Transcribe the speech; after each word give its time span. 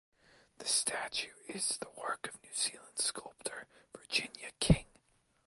The 0.57 0.65
statue 0.65 1.29
is 1.47 1.77
the 1.77 1.91
work 1.95 2.27
of 2.27 2.41
New 2.41 2.51
Zealand 2.55 2.97
sculptor 2.97 3.67
Virginia 3.95 4.49
King. 4.59 4.85